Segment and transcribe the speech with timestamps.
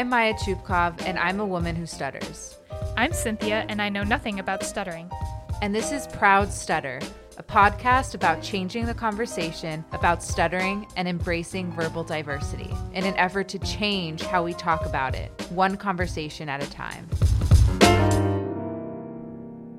[0.00, 2.56] I'm Maya Chupkov, and I'm a woman who stutters.
[2.96, 5.10] I'm Cynthia, and I know nothing about stuttering.
[5.60, 7.00] And this is Proud Stutter,
[7.36, 13.46] a podcast about changing the conversation about stuttering and embracing verbal diversity in an effort
[13.50, 17.06] to change how we talk about it, one conversation at a time.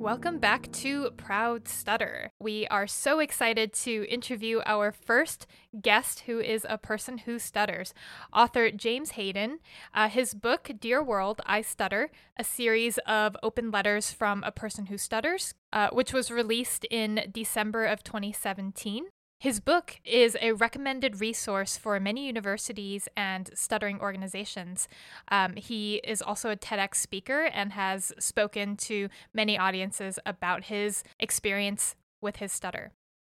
[0.02, 2.32] Welcome back to Proud Stutter.
[2.40, 5.46] We are so excited to interview our first
[5.80, 7.94] guest, who is a person who stutters,
[8.34, 9.60] author James Hayden.
[9.94, 14.88] Uh, his book, Dear World, I Stutter, a series of open letters from a person
[14.88, 19.06] who stutters, uh, which was released in December of 2017.
[19.42, 24.88] His book is a recommended resource for many universities and stuttering organizations.
[25.30, 31.04] Um, he is also a TEDx speaker and has spoken to many audiences about his
[31.20, 32.92] experience with his stutter.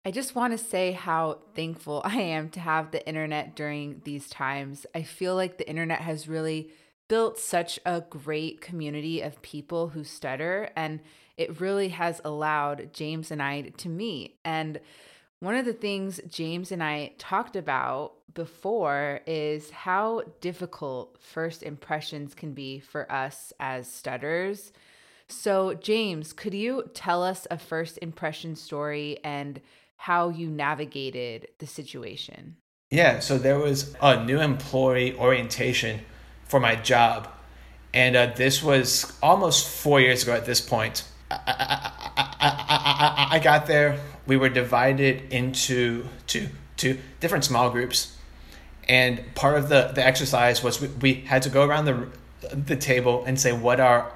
[0.04, 4.28] I just want to say how thankful I am to have the internet during these
[4.28, 4.84] times.
[4.94, 6.68] I feel like the internet has really
[7.08, 11.00] built such a great community of people who stutter, and
[11.38, 14.36] it really has allowed James and I to meet.
[14.44, 14.80] And
[15.40, 22.34] one of the things James and I talked about before is how difficult first impressions
[22.34, 24.72] can be for us as stutters.
[25.28, 29.60] So, James, could you tell us a first impression story and
[29.96, 32.56] how you navigated the situation?
[32.90, 36.00] Yeah, so there was a new employee orientation
[36.44, 37.28] for my job.
[37.92, 41.04] And uh, this was almost four years ago at this point.
[41.30, 43.98] I, I, I, I, got there.
[44.26, 48.16] We were divided into two, two different small groups.
[48.88, 52.08] And part of the, the exercise was we, we had to go around the,
[52.52, 54.12] the table and say what are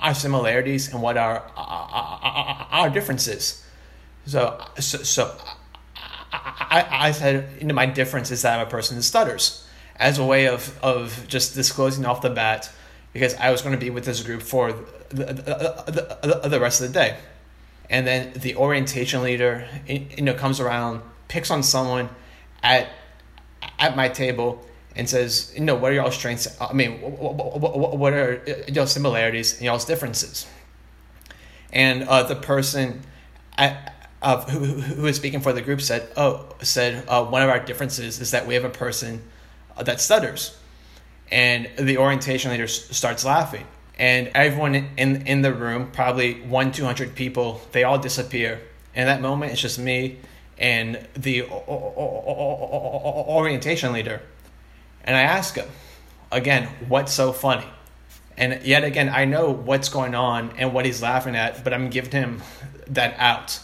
[0.00, 3.64] our similarities and what are our, our differences.
[4.26, 5.36] So, so, so
[6.32, 10.18] I, I said, you know, my difference is that I'm a person that stutters as
[10.18, 12.70] a way of, of just disclosing off the bat
[13.12, 14.72] because I was going to be with this group for
[15.10, 17.16] the, the, the, the rest of the day.
[17.90, 22.08] And then the orientation leader, you know, comes around, picks on someone
[22.62, 22.88] at
[23.78, 24.64] at my table
[24.96, 26.48] and says, you know, what are y'all strengths?
[26.60, 30.46] I mean, what are y'all similarities and y'all's differences?
[31.72, 33.02] And uh, the person
[33.58, 37.50] at, uh, who, who is speaking for the group said, oh, said uh, one of
[37.50, 39.22] our differences is that we have a person
[39.82, 40.56] that stutters.
[41.32, 43.66] And the orientation leader starts laughing
[43.98, 48.60] and everyone in in the room, probably one two hundred people, they all disappear.
[48.94, 50.18] In that moment, it's just me
[50.58, 51.42] and the
[53.36, 54.20] orientation leader,
[55.04, 55.68] and I ask him
[56.30, 57.66] again, "What's so funny?"
[58.36, 61.88] And yet again, I know what's going on and what he's laughing at, but I'm
[61.88, 62.42] giving him
[62.88, 63.60] that out.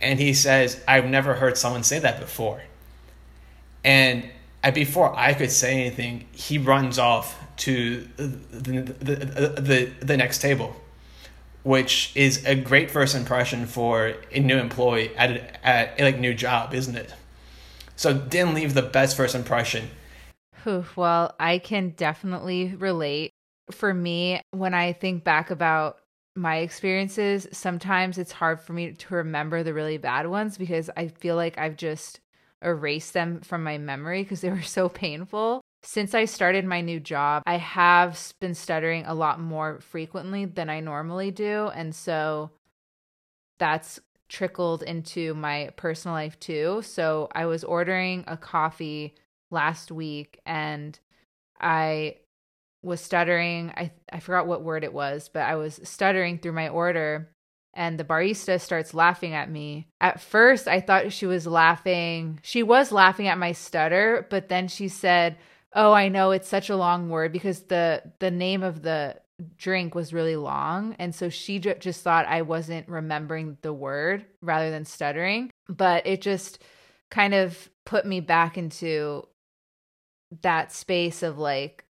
[0.00, 2.62] And he says, I've never heard someone say that before.
[3.84, 4.30] And
[4.74, 10.76] before I could say anything, he runs off to the, the, the, the next table,
[11.62, 16.18] which is a great first impression for a new employee at a, at a like
[16.18, 17.14] new job, isn't it?
[17.96, 19.90] So didn't leave the best first impression.
[20.96, 23.30] Well, I can definitely relate.
[23.70, 26.00] For me, when I think back about
[26.36, 31.08] my experiences, sometimes it's hard for me to remember the really bad ones because I
[31.08, 32.20] feel like I've just
[32.62, 35.60] erased them from my memory because they were so painful.
[35.82, 40.68] Since I started my new job, I have been stuttering a lot more frequently than
[40.68, 41.70] I normally do.
[41.74, 42.50] And so
[43.58, 43.98] that's
[44.28, 46.82] trickled into my personal life too.
[46.82, 49.14] So I was ordering a coffee
[49.50, 50.98] last week and
[51.58, 52.16] I
[52.82, 53.72] was stuttering.
[53.76, 57.30] I I forgot what word it was, but I was stuttering through my order
[57.74, 59.88] and the barista starts laughing at me.
[60.00, 62.40] At first, I thought she was laughing.
[62.42, 65.36] She was laughing at my stutter, but then she said,
[65.72, 69.16] Oh, I know it's such a long word because the the name of the
[69.56, 74.26] drink was really long and so she j- just thought I wasn't remembering the word
[74.42, 76.62] rather than stuttering, but it just
[77.10, 79.26] kind of put me back into
[80.42, 81.84] that space of like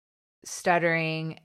[0.45, 1.39] stuttering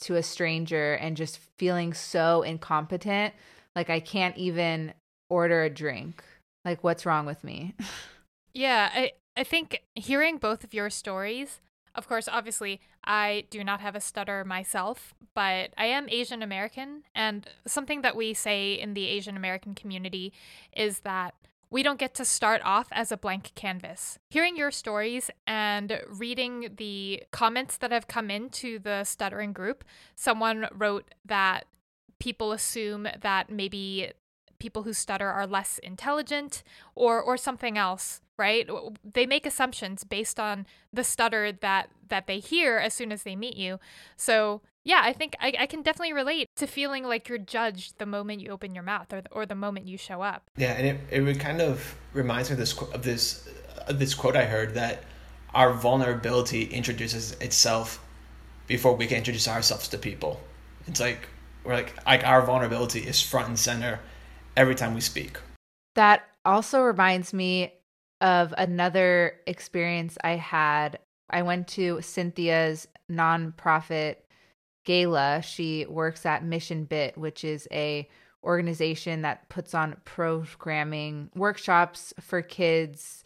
[0.00, 3.34] to a stranger and just feeling so incompetent
[3.78, 4.92] like I can't even
[5.30, 6.24] order a drink.
[6.64, 7.76] Like what's wrong with me?
[8.52, 11.60] yeah, I I think hearing both of your stories,
[11.94, 17.04] of course, obviously, I do not have a stutter myself, but I am Asian American.
[17.14, 20.32] And something that we say in the Asian American community
[20.76, 21.34] is that
[21.70, 24.18] we don't get to start off as a blank canvas.
[24.28, 29.84] Hearing your stories and reading the comments that have come into the stuttering group,
[30.16, 31.66] someone wrote that
[32.18, 34.12] people assume that maybe
[34.58, 36.62] people who stutter are less intelligent
[36.94, 38.70] or or something else right?
[39.02, 43.34] They make assumptions based on the stutter that that they hear as soon as they
[43.34, 43.80] meet you.
[44.16, 48.06] So yeah i think i, I can definitely relate to feeling like you're judged the
[48.06, 50.50] moment you open your mouth or, or the moment you show up.
[50.56, 53.48] Yeah and it, it kind of reminds me of this of this
[53.88, 55.02] of this quote i heard that
[55.54, 58.00] our vulnerability introduces itself
[58.66, 60.40] before we can introduce ourselves to people.
[60.86, 61.28] It's like
[61.64, 64.00] we're like like our vulnerability is front and center
[64.56, 65.38] every time we speak
[65.94, 67.72] that also reminds me
[68.20, 70.98] of another experience I had.
[71.30, 74.16] I went to Cynthia's nonprofit
[74.84, 75.42] gala.
[75.42, 78.08] She works at Mission Bit, which is a
[78.44, 83.24] organization that puts on programming workshops for kids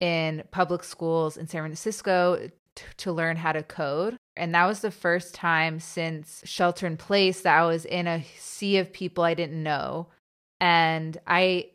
[0.00, 2.50] in public schools in San Francisco
[2.98, 4.16] to learn how to code.
[4.36, 8.24] And that was the first time since shelter in place that I was in a
[8.38, 10.08] sea of people I didn't know.
[10.60, 11.70] And I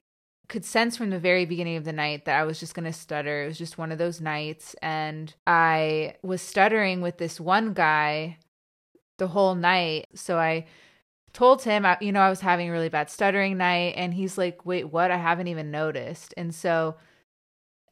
[0.47, 2.93] could sense from the very beginning of the night that I was just going to
[2.93, 3.43] stutter.
[3.43, 4.75] It was just one of those nights.
[4.81, 8.37] And I was stuttering with this one guy
[9.17, 10.07] the whole night.
[10.13, 10.65] So I
[11.33, 13.95] told him, you know, I was having a really bad stuttering night.
[13.97, 15.11] And he's like, wait, what?
[15.11, 16.33] I haven't even noticed.
[16.37, 16.95] And so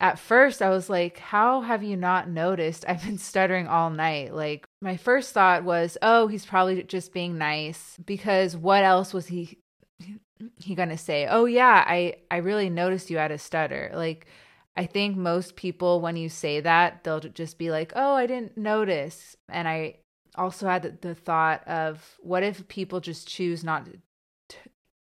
[0.04, 2.84] at first I was like, how have you not noticed?
[2.88, 4.36] I've been stuttering all night.
[4.36, 9.28] Like, my first thought was, oh, he's probably just being nice because what else was
[9.28, 9.58] he
[10.58, 14.28] he gonna say, "Oh yeah, I I really noticed you had a stutter." Like
[14.76, 18.58] I think most people when you say that, they'll just be like, "Oh, I didn't
[18.58, 20.00] notice." And I
[20.36, 23.86] also had the, the thought of what if people just choose not
[24.50, 24.58] to,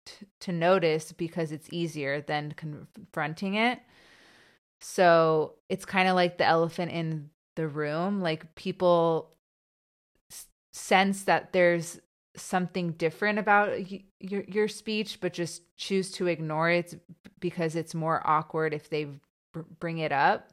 [0.05, 3.81] to, to notice because it's easier than confronting it.
[4.83, 9.31] So, it's kind of like the elephant in the room, like people
[10.73, 12.01] sense that there's
[12.35, 13.79] something different about
[14.19, 16.99] your your speech but just choose to ignore it
[17.41, 19.07] because it's more awkward if they
[19.79, 20.51] bring it up.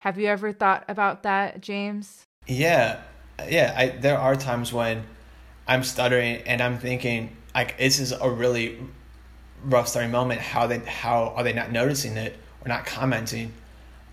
[0.00, 2.26] Have you ever thought about that james?
[2.46, 3.02] Yeah
[3.48, 5.04] yeah I, there are times when
[5.66, 8.78] i'm stuttering and i'm thinking like this is a really
[9.64, 13.52] rough starting moment how they how are they not noticing it or not commenting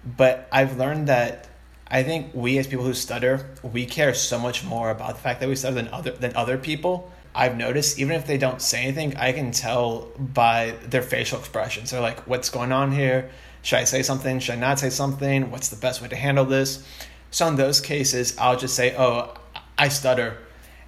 [0.05, 1.49] but i've learned that
[1.91, 5.39] I think we as people who stutter, we care so much more about the fact
[5.39, 7.11] that we stutter than other than other people.
[7.33, 11.89] I've noticed even if they don't say anything, I can tell by their facial expressions.
[11.89, 13.29] They're like, "What's going on here?
[13.63, 14.39] Should I say something?
[14.39, 15.49] Should I not say something?
[15.49, 16.83] What's the best way to handle this?"
[17.31, 19.33] So in those cases, I'll just say, "Oh,
[19.77, 20.37] I stutter,"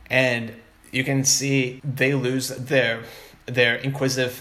[0.10, 0.54] and
[0.92, 3.04] you can see they lose their
[3.48, 4.34] their inquisitive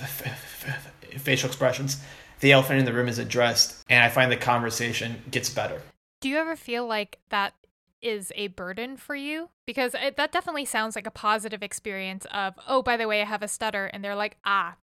[1.18, 1.98] facial expressions.
[2.40, 5.82] The elephant in the room is addressed, and I find the conversation gets better.
[6.20, 7.54] Do you ever feel like that
[8.02, 9.50] is a burden for you?
[9.66, 13.24] Because it, that definitely sounds like a positive experience of, oh, by the way, I
[13.24, 13.86] have a stutter.
[13.86, 14.76] And they're like, ah,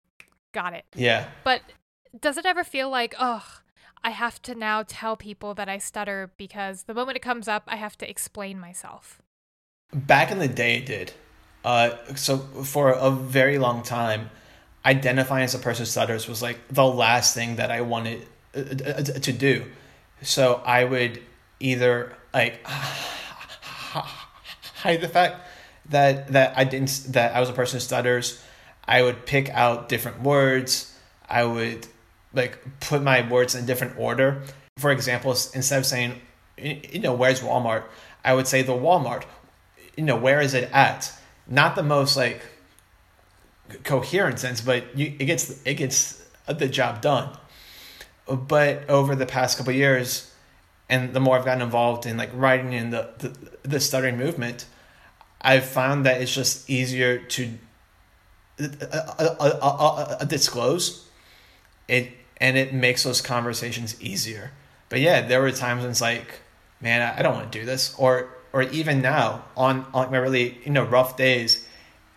[0.53, 0.85] got it.
[0.95, 1.27] Yeah.
[1.43, 1.61] But
[2.19, 3.43] does it ever feel like, oh,
[4.03, 7.63] I have to now tell people that I stutter because the moment it comes up,
[7.67, 9.21] I have to explain myself?
[9.93, 11.13] Back in the day, it did.
[11.63, 14.29] Uh, so for a very long time,
[14.87, 18.25] identifying as a person who stutters was like the last thing that I wanted
[18.55, 19.65] uh, uh, to do.
[20.21, 21.21] So I would
[21.59, 25.45] either like hide the fact
[25.89, 28.41] that that I didn't that I was a person who stutters.
[28.87, 30.97] I would pick out different words.
[31.29, 31.85] I would
[32.33, 34.41] like put my words in different order.
[34.77, 36.21] For example, instead of saying,
[36.57, 37.83] you know, where's Walmart,
[38.23, 39.23] I would say the Walmart.
[39.97, 41.11] You know, where is it at?
[41.47, 42.41] Not the most like
[43.83, 47.29] coherent sense, but you, it gets it gets the job done.
[48.27, 50.33] But over the past couple years,
[50.89, 54.65] and the more I've gotten involved in like writing in the, the, the stuttering movement,
[55.41, 57.49] I've found that it's just easier to
[58.59, 58.67] uh,
[59.19, 61.07] uh, uh, disclose
[61.87, 64.51] it, and it makes those conversations easier.
[64.89, 66.39] But yeah, there were times when it's like,
[66.81, 70.57] man, I don't want to do this, or or even now on on my really
[70.63, 71.66] you know rough days,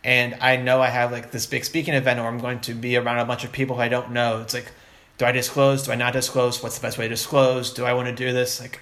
[0.03, 2.97] and I know I have like this big speaking event, or I'm going to be
[2.97, 4.41] around a bunch of people who I don't know.
[4.41, 4.73] It's like
[5.21, 5.83] do I disclose?
[5.83, 6.63] Do I not disclose?
[6.63, 7.75] What's the best way to disclose?
[7.75, 8.59] Do I want to do this?
[8.59, 8.81] Like,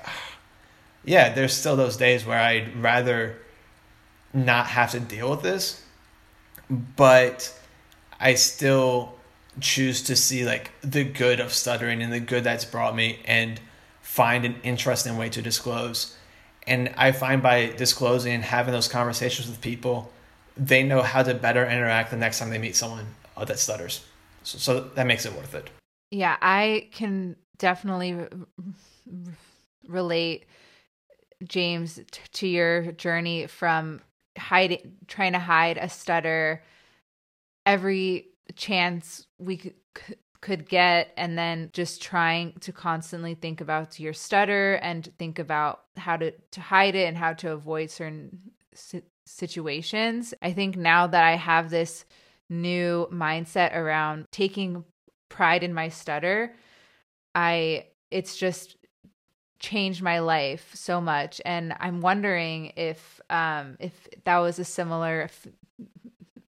[1.04, 3.38] yeah, there's still those days where I'd rather
[4.32, 5.82] not have to deal with this,
[6.70, 7.52] but
[8.20, 9.16] I still
[9.58, 13.60] choose to see like the good of stuttering and the good that's brought me and
[14.00, 16.16] find an interesting way to disclose.
[16.68, 20.12] And I find by disclosing and having those conversations with people,
[20.58, 24.04] they know how to better interact the next time they meet someone uh, that stutters.
[24.42, 25.70] So, so that makes it worth it.
[26.10, 29.34] Yeah, I can definitely r- r-
[29.86, 30.46] relate,
[31.44, 34.00] James, t- to your journey from
[34.36, 36.62] hiding, trying to hide a stutter
[37.66, 39.74] every chance we could
[40.40, 45.82] could get and then just trying to constantly think about your stutter and think about
[45.96, 48.38] how to to hide it and how to avoid certain
[49.28, 52.04] situations i think now that i have this
[52.49, 54.85] new mindset around taking
[55.28, 56.54] pride in my stutter
[57.35, 58.76] i it's just
[59.61, 65.23] changed my life so much and i'm wondering if um if that was a similar
[65.23, 65.47] f-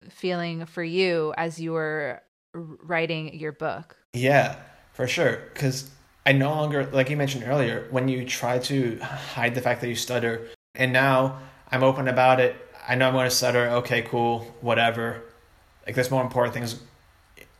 [0.09, 2.21] feeling for you as you were
[2.53, 3.95] writing your book.
[4.13, 4.55] Yeah,
[4.93, 5.41] for sure.
[5.53, 5.89] Because
[6.25, 9.87] I no longer, like you mentioned earlier, when you try to hide the fact that
[9.87, 11.39] you stutter, and now
[11.71, 12.55] I'm open about it.
[12.89, 13.69] I know I'm going to stutter.
[13.69, 15.21] Okay, cool, whatever.
[15.85, 16.81] Like there's more important things,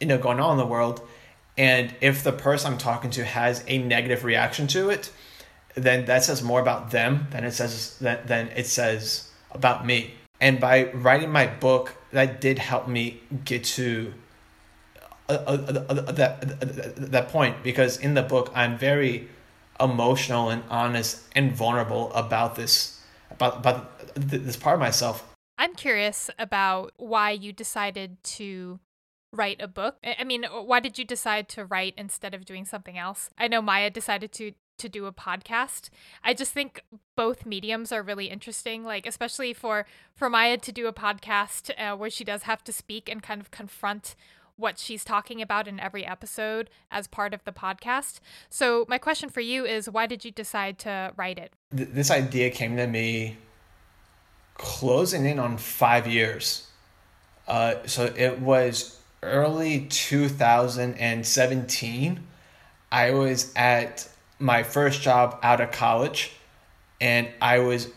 [0.01, 1.07] you know, going on in the world.
[1.55, 5.11] And if the person I'm talking to has a negative reaction to it,
[5.75, 10.15] then that says more about them than it says than, than it says about me.
[10.41, 14.13] And by writing my book, that did help me get to
[15.29, 19.27] uh, uh, uh, that that point because in the book I'm very
[19.79, 22.98] emotional and honest and vulnerable about this
[23.39, 25.25] about about this part of myself.
[25.57, 28.79] I'm curious about why you decided to
[29.31, 29.97] write a book.
[30.03, 33.29] I mean, why did you decide to write instead of doing something else?
[33.37, 35.89] I know Maya decided to to do a podcast.
[36.23, 36.83] I just think
[37.17, 41.95] both mediums are really interesting, like especially for for Maya to do a podcast uh,
[41.95, 44.15] where she does have to speak and kind of confront
[44.59, 48.19] what she's talking about in every episode as part of the podcast.
[48.49, 51.53] So, my question for you is why did you decide to write it?
[51.71, 53.37] This idea came to me
[54.55, 56.67] closing in on five years.
[57.47, 62.19] Uh, so, it was early 2017.
[62.91, 66.31] I was at my first job out of college
[66.99, 67.89] and I was,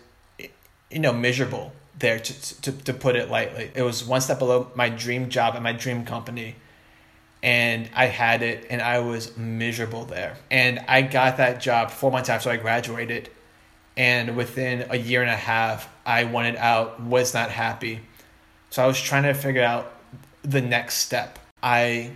[0.90, 3.70] you know, miserable there to, to, to put it lightly.
[3.74, 6.56] It was one step below my dream job at my dream company.
[7.42, 10.36] And I had it and I was miserable there.
[10.50, 13.30] And I got that job four months after I graduated.
[13.96, 18.00] And within a year and a half, I wanted out, was not happy.
[18.70, 19.92] So I was trying to figure out
[20.42, 21.38] the next step.
[21.62, 22.12] I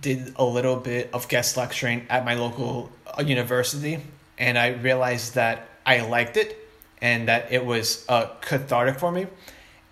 [0.00, 4.00] did a little bit of guest lecturing at my local uh, university
[4.38, 6.61] and I realized that I liked it
[7.02, 9.26] and that it was uh, cathartic for me.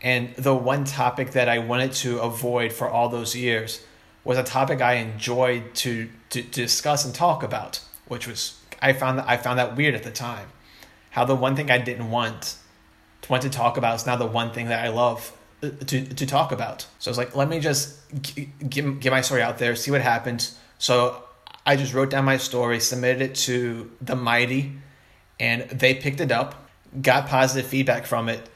[0.00, 3.84] And the one topic that I wanted to avoid for all those years
[4.24, 9.18] was a topic I enjoyed to, to, discuss and talk about, which was I found
[9.18, 10.48] that I found that weird at the time.
[11.10, 12.56] How the one thing I didn't want
[13.22, 16.04] to want to talk about is now the one thing that I love uh, to
[16.06, 16.86] to talk about.
[16.98, 20.00] So I was like, let me just get, get my story out there, see what
[20.00, 20.58] happens.
[20.78, 21.24] So
[21.66, 24.72] I just wrote down my story, submitted it to the Mighty,
[25.38, 26.59] and they picked it up
[27.00, 28.48] got positive feedback from it,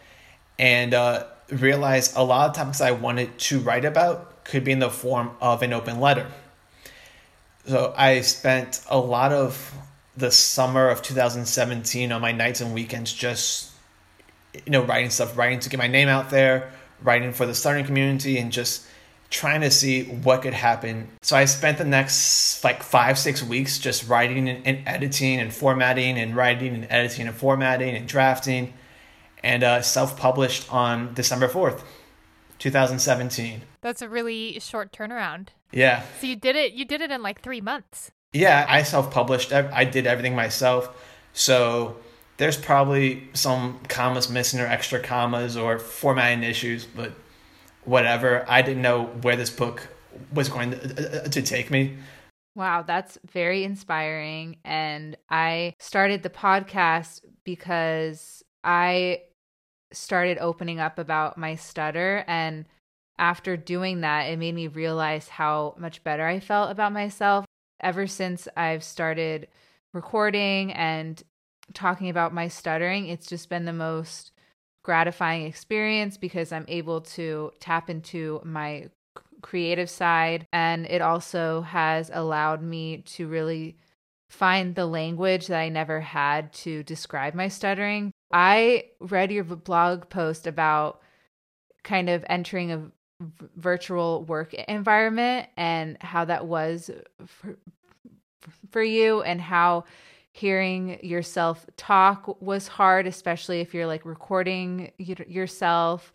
[0.58, 4.78] and uh, realized a lot of topics I wanted to write about could be in
[4.78, 6.26] the form of an open letter.
[7.66, 9.74] So I spent a lot of
[10.16, 13.72] the summer of 2017 on my nights and weekends just
[14.54, 16.72] you know writing stuff, writing to get my name out there,
[17.02, 18.86] writing for the starting community, and just
[19.34, 21.08] trying to see what could happen.
[21.22, 25.52] So I spent the next like five, six weeks just writing and, and editing and
[25.52, 28.74] formatting and writing and editing and formatting and drafting
[29.42, 31.82] and uh, self published on December 4th,
[32.60, 33.62] 2017.
[33.80, 35.48] That's a really short turnaround.
[35.72, 36.04] Yeah.
[36.20, 38.12] So you did it, you did it in like three months.
[38.32, 39.52] Yeah, I self published.
[39.52, 40.96] I did everything myself.
[41.32, 41.96] So
[42.36, 47.12] there's probably some commas missing or extra commas or formatting issues, but
[47.84, 48.44] whatever.
[48.48, 49.88] I didn't know where this book
[50.32, 51.96] was going to, uh, to take me.
[52.56, 54.58] Wow, that's very inspiring.
[54.64, 59.22] And I started the podcast because I
[59.92, 62.24] started opening up about my stutter.
[62.28, 62.66] And
[63.18, 67.44] after doing that, it made me realize how much better I felt about myself.
[67.80, 69.48] Ever since I've started
[69.92, 71.22] recording and
[71.72, 74.32] talking about my stuttering, it's just been the most
[74.84, 78.90] gratifying experience because I'm able to tap into my
[79.42, 80.46] creative side.
[80.52, 83.76] And it also has allowed me to really
[84.30, 88.12] find the language that I never had to describe my stuttering.
[88.32, 91.00] I read your blog post about
[91.82, 92.90] kind of entering a
[93.56, 96.90] virtual work environment and how that was
[97.26, 97.56] for,
[98.70, 99.84] for you and how
[100.36, 106.12] hearing yourself talk was hard, especially if you're like recording yourself.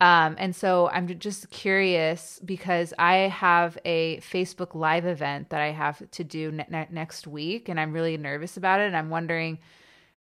[0.00, 5.72] Um, and so I'm just curious because I have a Facebook Live event that I
[5.72, 8.86] have to do ne- ne- next week, and I'm really nervous about it.
[8.86, 9.58] And I'm wondering,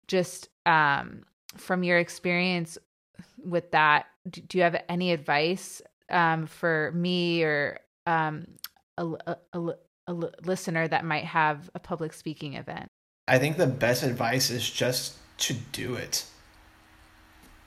[0.10, 1.24] just um,
[1.56, 2.78] from your experience
[3.42, 8.48] with that, do, do you have any advice um, for me or um,
[8.98, 9.74] a, a, a,
[10.08, 10.14] a
[10.44, 12.90] listener that might have a public speaking event?
[13.28, 16.26] I think the best advice is just to do it.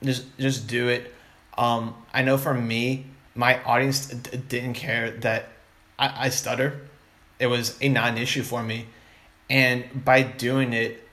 [0.03, 1.13] Just just do it.
[1.57, 5.49] Um, I know for me, my audience d- didn't care that
[5.97, 6.81] I, I stutter.
[7.39, 8.85] It was a non-issue for me,
[9.49, 11.03] and by doing it,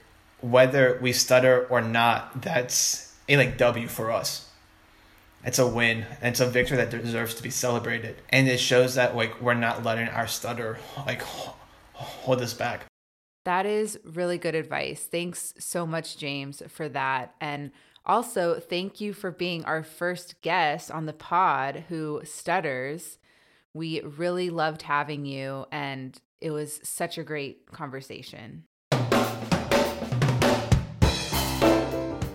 [0.41, 4.51] whether we stutter or not, that's a like W for us.
[5.43, 6.05] It's a win.
[6.21, 9.83] It's a victory that deserves to be celebrated, and it shows that like we're not
[9.83, 11.23] letting our stutter like
[11.95, 12.85] hold us back.
[13.45, 15.03] That is really good advice.
[15.03, 17.35] Thanks so much, James, for that.
[17.41, 17.73] And
[18.07, 23.19] also, thank you for being our first guest on the pod who stutters.
[23.75, 28.65] We really loved having you, and it was such a great conversation.